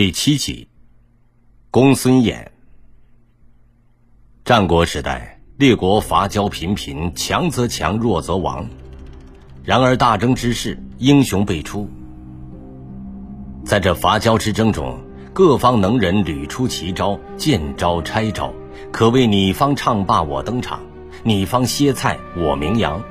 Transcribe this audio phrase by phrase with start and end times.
[0.00, 0.66] 第七集，
[1.70, 2.46] 公孙衍。
[4.46, 8.66] 战国时代，列国伐交频频，强则强，弱则亡。
[9.62, 11.86] 然而大争之势，英雄辈出。
[13.62, 14.98] 在这伐交之争中，
[15.34, 18.54] 各方能人屡出奇招，见招拆招，
[18.90, 20.80] 可谓你方唱罢我登场，
[21.22, 23.04] 你方歇菜我名扬。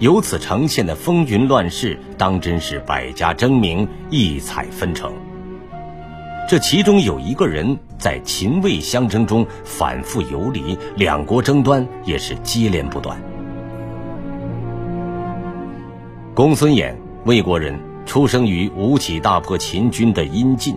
[0.00, 5.14] 由此呈现的风云乱世，当真是百家争鸣，异彩纷呈。
[6.48, 13.16] 这其中有一个人在秦魏相争中反复游离，两国争端也是接连不断。
[16.34, 16.94] 公孙衍，
[17.24, 20.76] 魏国人，出生于吴起大破秦军的阴晋。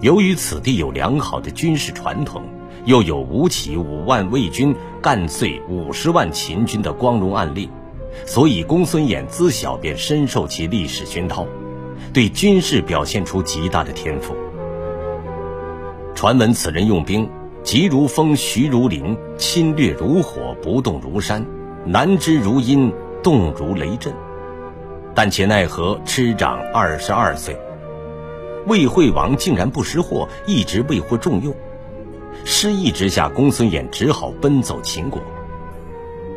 [0.00, 2.42] 由于此地有良好的军事传统，
[2.84, 7.70] 又有吴起五万魏军干碎五十万秦军的光荣案例，
[8.26, 11.46] 所以公孙衍自小便深受其历史熏陶。
[12.12, 14.34] 对军事表现出极大的天赋。
[16.14, 17.28] 传闻此人用兵
[17.62, 21.44] 急如风，徐如林，侵略如火，不动如山，
[21.84, 24.12] 难知如阴，动如雷震。
[25.14, 27.56] 但且奈何痴长二十二岁，
[28.66, 31.54] 魏惠王竟然不识货，一直未获重用。
[32.44, 35.20] 失意之下，公孙衍只好奔走秦国。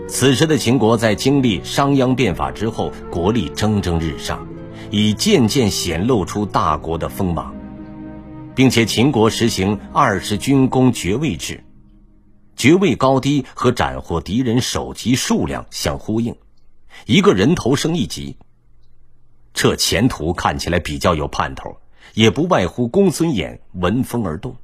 [0.08, 4.45] 此时的秦国在经历商鞅变法之后，国力蒸蒸日上。
[4.95, 7.55] 已渐渐显露出大国的锋芒，
[8.53, 11.63] 并且秦国实行二十军功爵位制，
[12.55, 16.36] 爵位高低和斩获敌人首级数量相呼应，
[17.08, 18.38] 一个人头升一级。
[19.52, 21.77] 这前途看起来比较有盼头，
[22.14, 24.58] 也不外乎公孙衍闻风而动。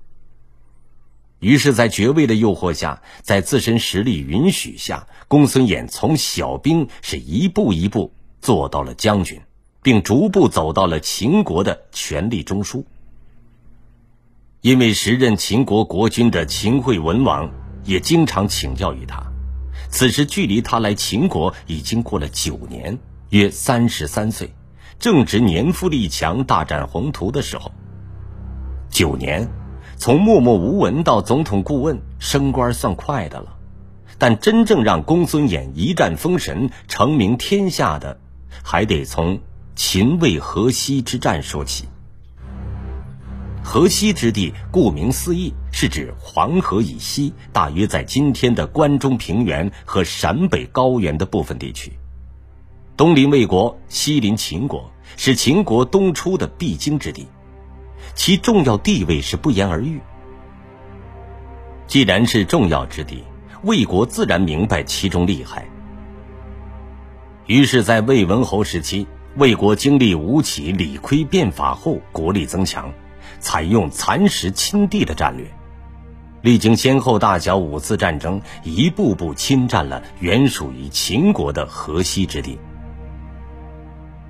[1.40, 9.42] 于是，在爵位的诱惑下，在自身实力允许下，公孙衍从小兵是一步一步做到了将军。
[9.82, 12.84] 并逐步走到了秦国的权力中枢。
[14.62, 17.50] 因为时任秦国国君的秦惠文王
[17.86, 19.24] 也经常请教于他。
[19.90, 24.54] 此时距离他来秦国已经过了九年，约三十三岁，
[25.00, 27.72] 正值年富力强、大展宏图的时候。
[28.90, 29.50] 九年，
[29.96, 33.56] 从默默无闻到总统顾问，升官算快的了。
[34.18, 38.20] 但真正让公孙衍一战封神、成名天下的，
[38.62, 39.40] 还得从。
[39.80, 41.88] 秦魏河西之战说起。
[43.64, 51.94] 河西之地，顾名思义，是指黄河以西，大约在今天的关中平原和陕北高原的部分地区。
[52.98, 57.26] 东临魏国，西临秦国，是秦国东出的必经之地，
[58.14, 59.98] 其重要地位是不言而喻。
[61.88, 63.24] 既然是重要之地，
[63.64, 65.66] 魏国自然明白其中厉害。
[67.46, 69.08] 于是，在魏文侯时期。
[69.36, 72.92] 魏国经历吴起、李悝变法后，国力增强，
[73.40, 75.46] 采用蚕食亲地的战略，
[76.42, 82.58] 历经先后大小五次战争，一步步侵占了原属于秦国的河西之地，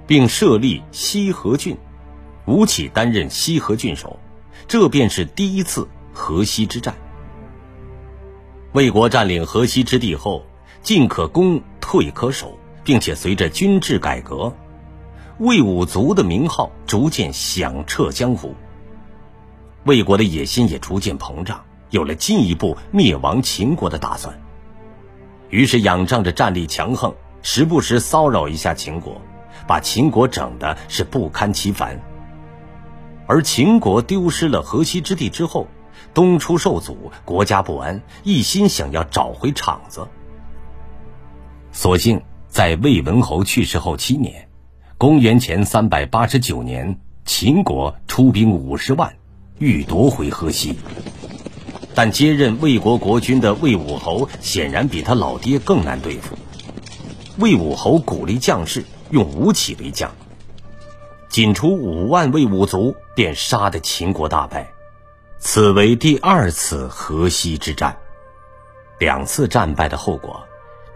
[0.05, 1.77] 并设立西河郡，
[2.45, 4.19] 吴起担任西河郡守，
[4.67, 6.93] 这便是第一次河西之战。
[8.73, 10.45] 魏国占领河西之地后，
[10.83, 14.53] 进可攻，退可守，并且随着军制改革。
[15.39, 18.53] 魏武卒的名号逐渐响彻江湖，
[19.85, 24.37] 魏国的野心也逐渐膨胀，有了进一步灭亡秦国的打算。
[25.49, 29.21] 于是仰仗着战力强横，时不时骚扰一下秦国，
[29.65, 31.97] 把秦国整的是不堪其烦。
[33.25, 35.67] 而秦国丢失了河西之地之后，
[36.13, 40.05] 东出受阻，国家不安，一心想要找回场子。
[41.71, 44.48] 所幸在魏文侯去世后七年。
[44.99, 49.15] 公元前三百八十九年，秦国出兵五十万，
[49.57, 50.77] 欲夺回河西。
[51.95, 56.37] 但接任魏国国君的魏武侯显然比他老爹更难对付。
[57.37, 60.11] 魏武侯鼓励将士，用吴起为将，
[61.29, 64.69] 仅出五万魏武卒，便杀得秦国大败。
[65.37, 67.95] 此为第二次河西之战，
[68.99, 70.45] 两次战败的后果。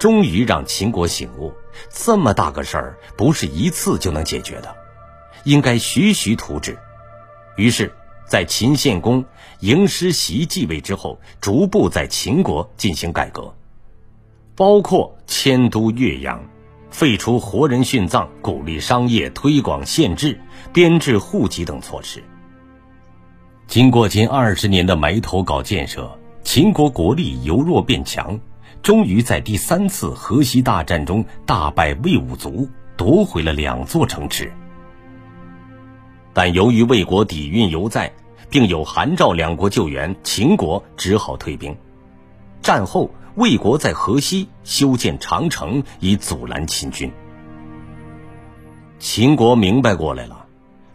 [0.04, 1.54] 终于让秦国醒悟，
[1.90, 4.76] 这么大个事儿不是一次就能解决的，
[5.46, 6.78] 应该徐徐图之。
[7.56, 7.90] 于是，
[8.28, 9.24] 在秦献公
[9.62, 13.56] 迎师袭继位之后，逐步在秦国进行改革，
[14.58, 16.44] 包括迁都岳阳、
[16.92, 20.38] 废除活人殉葬、鼓励商业、推广县制、
[20.74, 22.22] 编制户籍等措施。
[23.68, 28.38] 经过近二十年的埋头搞建设，秦国国力由弱变强。
[28.84, 34.52] 终于在第三次河西大战中大败魏武卒，夺回了两座城池。
[36.34, 38.12] 但由于魏国底蕴犹在，
[38.50, 41.74] 并有韩赵两国救援，秦国只好退兵。
[42.62, 47.10] 战后，魏国在河西修建长城，以阻拦秦军。
[49.00, 50.46] 秦国明白过来了，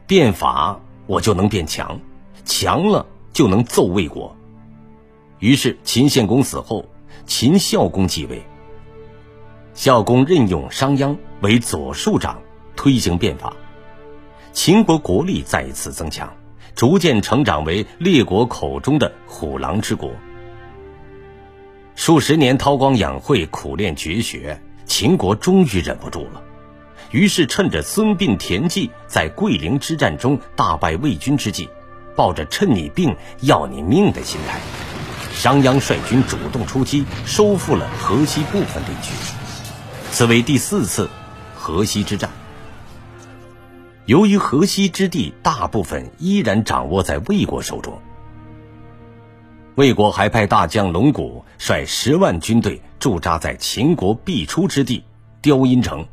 [0.07, 1.99] 变法我就能变强，
[2.45, 4.37] 强了就能揍魏国。
[5.39, 6.85] 于是秦献公死后，
[7.29, 8.43] 秦孝公继位。
[9.75, 12.41] 孝公任用商鞅为左庶长，
[12.75, 13.55] 推行变法。
[14.53, 16.35] 秦国国力再一次增强，
[16.75, 20.11] 逐渐成长为列国口中的虎狼之国。
[21.95, 26.43] 数十年韬光养晦、苦练绝学，秦国终于忍不住了，
[27.11, 31.69] 于是趁着孙膑、田忌在桂陵之战中大败魏军之际，
[32.17, 34.59] 抱着趁你病要你命的心态，
[35.39, 39.15] 商鞅率军主动出击，收复了河西部分地区。
[40.11, 41.09] 此为第四次
[41.55, 42.29] 河西之战。
[44.07, 48.03] 由于河西之地大部分依然掌握在魏国手中，
[49.77, 55.05] 魏国还派大将龙骨率十万军队驻扎在秦国必出之地
[55.41, 56.05] 雕阴城，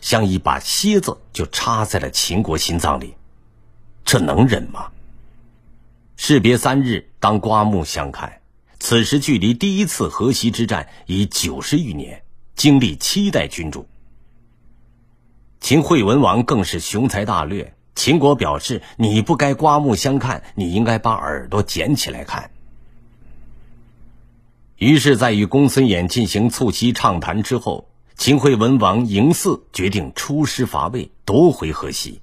[0.00, 3.14] 像一把楔子就插在了秦国心脏里，
[4.02, 4.86] 这能忍吗？
[6.22, 8.42] 士别三日，当刮目相看。
[8.78, 12.24] 此时距离第一次河西之战已九十余年，
[12.54, 13.88] 经历七代君主。
[15.60, 17.72] 秦惠文王更是雄才大略。
[17.94, 22.50] 秦国表示：“你不该刮目相看，你应该把耳朵捡起来看。”
[24.76, 32.20] 于是，在与公孙衍进行促膝畅谈之后，秦惠文王嬴驷决定出师伐魏，夺回河西。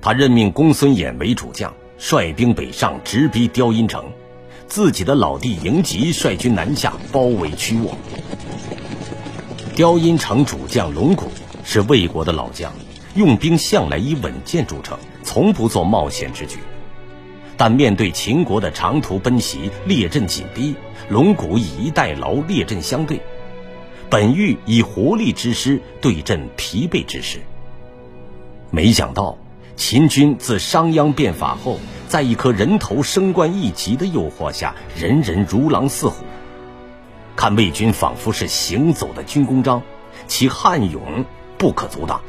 [0.00, 4.02] 他任命公孙衍为主将，率兵北上，直逼雕阴城；
[4.66, 7.96] 自己的老弟嬴吉率军南下，包围曲沃。
[9.74, 11.30] 雕阴城主将龙骨。
[11.68, 12.72] 是魏国的老将，
[13.16, 16.60] 用兵向来以稳健著称，从不做冒险之举。
[17.56, 20.76] 但面对秦国的长途奔袭、列阵紧逼，
[21.08, 23.20] 龙骨以逸待劳，列阵相对，
[24.08, 27.40] 本欲以活力之师对阵疲惫之师。
[28.70, 29.36] 没想到
[29.76, 31.78] 秦军自商鞅变法后，
[32.08, 36.24] 在一颗人头升官一级的诱惑下，人人如狼似虎，
[37.36, 39.82] 看魏军仿佛是行走的军功章，
[40.26, 41.24] 其悍勇。
[41.58, 42.20] 不可阻挡。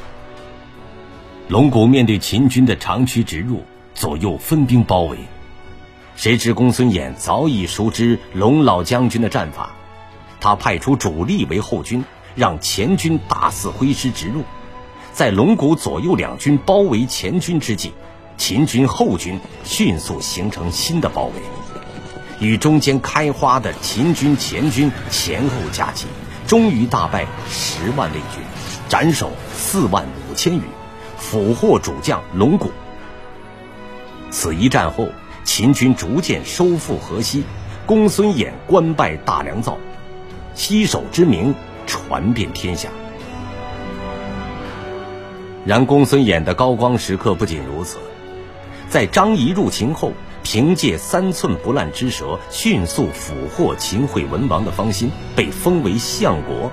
[1.50, 3.62] 龙骨面对秦军的长驱直入，
[3.94, 5.18] 左右分兵包围。
[6.16, 9.72] 谁知公孙衍早已熟知龙老将军的战法，
[10.40, 12.06] 他派出主力为后军，
[12.36, 14.44] 让前军大肆挥师直入。
[15.18, 17.92] 在龙骨左右两军包围前军之际，
[18.38, 21.42] 秦军后军迅速形成新的包围，
[22.40, 26.06] 与中间开花的秦军前军前后夹击，
[26.46, 28.44] 终于大败十万魏军。
[28.88, 30.62] 斩首四万五千余，
[31.18, 32.70] 俘获主将龙骨。
[34.30, 35.10] 此一战后，
[35.44, 37.44] 秦军逐渐收复河西，
[37.88, 39.80] 公孙衍官拜大良造，
[40.54, 41.56] 西首之名
[41.88, 42.90] 传遍天下。
[45.68, 47.98] 然公孙衍的高光时刻不仅如此，
[48.88, 56.72] 在张仪入秦后，凭借三寸不烂之舌，迅速俘获秦惠文王的芳心，被封为相国。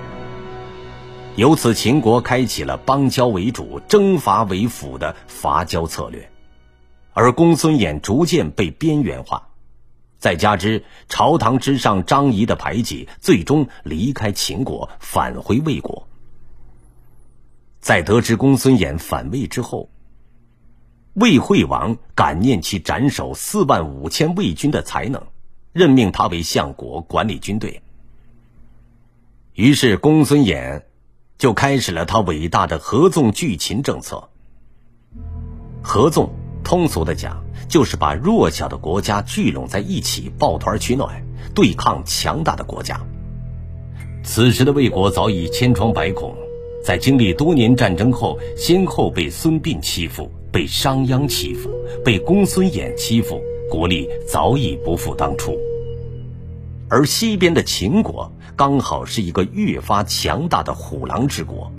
[1.35, 6.29] 由此，秦国开启了邦交为主、征伐为辅的伐交策略，
[7.11, 9.49] 而公孙衍逐渐被边缘化。
[10.19, 16.07] 再加之朝堂之上张仪的排挤，最终离开秦国，返回魏国。
[17.85, 19.91] 在得知公孙衍反魏之后，
[21.13, 25.21] 魏惠王感念其斩首四万五千魏军的才能，
[25.71, 27.83] 任命他为相国，管理军队。
[29.53, 30.81] 于是，公孙衍。
[31.37, 34.29] 就开始了他伟大的合纵拒秦政策。
[35.83, 41.23] 合纵，通俗的讲，就是把弱小的国家聚拢在一起，抱团取暖，
[41.53, 42.99] 对抗强大的国家。
[44.23, 46.35] 此时的魏国早已千疮百孔，
[46.85, 51.67] 在经历多年战争后，先后被孙膑欺负，被商鞅欺负，
[52.03, 55.57] 被公孙衍欺负，国力早已不复当初。
[56.87, 61.71] 而西边的秦国刚好是一个越发强大的虎狼之国，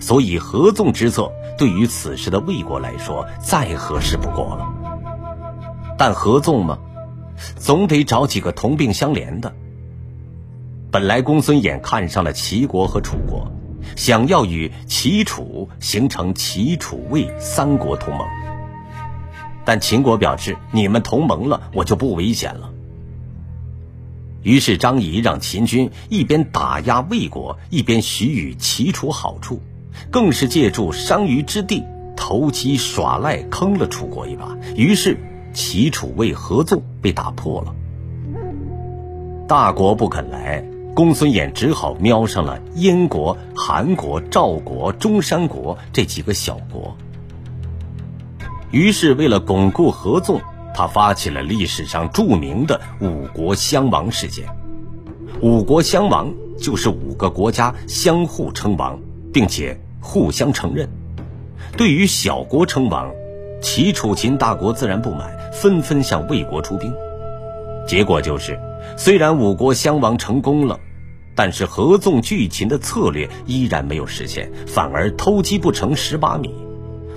[0.00, 4.66] 所以合纵之策对于此时的魏国来说再合适不过了。
[5.96, 6.76] 但合纵嘛，
[7.54, 9.54] 总得找几个同病相怜的。
[10.90, 13.48] 本来公孙衍看上了齐国和楚国，
[13.96, 18.26] 想要与齐楚形成齐楚魏三国同盟，
[19.64, 22.70] 但秦国表示：你们同盟了，我就不危险了。
[24.42, 29.60] 于是张仪让秦军一边打压魏国，一边许予齐楚好处，
[30.10, 31.84] 更是借助商于之地
[32.16, 35.18] 投机耍赖坑了楚国一把，于是
[35.52, 37.74] 齐楚魏合纵被打破了。
[39.48, 40.64] 大国不肯来，
[40.98, 46.96] 公孙衍只好瞄上了燕国、韩国、赵国、中山国这几个小国。
[48.72, 50.40] 于是，为了巩固合纵，
[50.74, 54.48] 他发起了历史上著名的五国相王事件。
[55.40, 58.98] 五国相王就是五个国家相互称王，
[59.32, 60.88] 并且互相承认。
[61.76, 63.08] 对于小国称王，
[63.62, 66.92] 齐、楚、秦大国自然不满，纷纷向魏国出兵。
[67.86, 68.58] 结果就是，
[68.96, 70.80] 虽然五国相王成功了，
[71.38, 76.52] 但是合纵拒秦的策略依然没有实现，反而偷鸡不成蚀把米，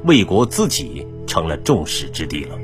[0.06, 2.56] 魏国自己成了众矢之的了。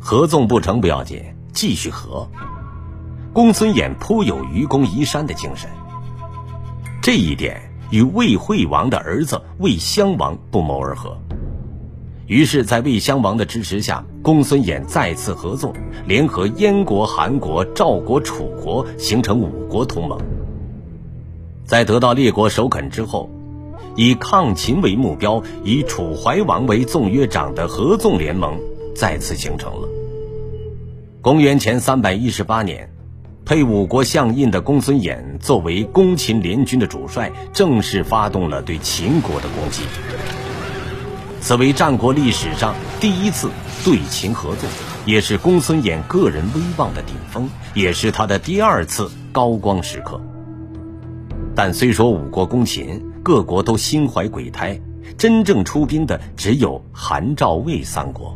[0.00, 1.22] 合纵不成不要紧，
[1.52, 2.26] 继续合。
[3.34, 5.68] 公孙衍颇有愚公移山的精神，
[7.02, 11.14] 这一点与魏惠王的儿子魏襄王不谋而合。
[12.26, 15.74] 于是，在魏襄王的支持下，公孙衍再次合纵，
[16.06, 20.18] 联合燕国、韩国、赵国、楚国，形成五国同盟。
[21.64, 23.30] 在得到列国首肯之后，
[23.96, 28.58] 以抗秦为目标，以楚怀王为纵约长的合纵联盟
[28.94, 29.88] 再次形成了。
[31.20, 32.90] 公元前三百一十八年。
[33.46, 39.82] 配五国相印的公孙衍作为攻秦联军的主帅，正式发动了对秦国的攻击。
[41.44, 43.50] 此为战国历史上第一次
[43.84, 44.66] 对秦合作，
[45.04, 50.18] 也是公孙衍个人威望的顶峰，也是他的第二次高光时刻。
[51.54, 54.80] 但虽说五国攻秦，各国都心怀鬼胎，
[55.18, 58.34] 真正出兵的只有韩、赵、魏三国。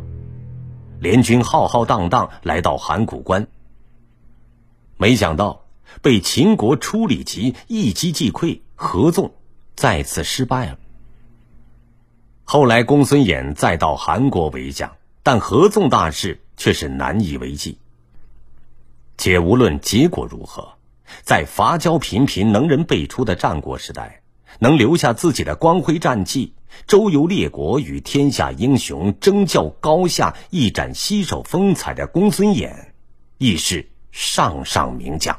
[1.00, 3.46] 联军浩浩荡荡来到函谷关。
[4.98, 5.64] 没想到
[6.02, 9.32] 被秦国初里吉一击即溃，合纵
[9.74, 10.78] 再次失败了。
[12.50, 17.76] 后来公孙衍再到韩国为将，但合纵大事却是难以为继。
[19.19, 20.67] 且无论结果如何，
[21.23, 24.23] 在伐交频频、能人辈出的战国时代，
[24.61, 26.55] 能留下自己的光辉战绩，
[26.87, 32.73] 周游列国，与天下英雄争较高下，一展西手风采的公孙衍，
[33.37, 33.90] 亦是。
[34.11, 35.38] 上上名将。